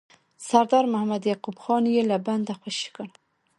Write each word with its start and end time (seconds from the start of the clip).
سردار 0.47 0.85
محمد 0.93 1.21
یعقوب 1.31 1.57
خان 1.63 1.83
یې 1.93 2.01
له 2.09 2.17
بنده 2.27 2.53
خوشي 2.59 2.89
کړ. 2.95 3.07